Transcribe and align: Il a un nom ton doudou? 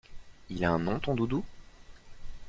Il 0.49 0.65
a 0.65 0.71
un 0.71 0.79
nom 0.79 0.97
ton 0.97 1.13
doudou? 1.13 1.43